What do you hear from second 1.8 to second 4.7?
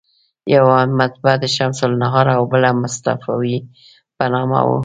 النهار او بله مصطفاوي په نامه